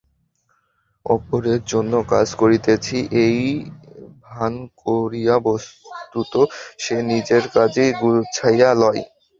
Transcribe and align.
অপরের 1.05 1.61
জন্য 1.71 1.93
কাজ 2.13 2.27
করিতেছি, 2.41 2.97
এই 3.25 3.39
ভান 4.25 4.53
করিয়া 4.81 5.35
বস্তুত 5.47 6.33
সে 6.79 6.95
নিজের 7.11 7.43
কাজই 7.55 7.89
গুছাইয়া 8.01 8.69
লয়। 8.81 9.01